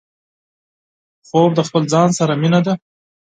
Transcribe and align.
خوب 1.27 1.51
د 1.55 1.59
خپل 1.67 1.83
ځان 1.93 2.09
سره 2.19 2.33
مينه 2.41 2.59
ده 2.65 2.73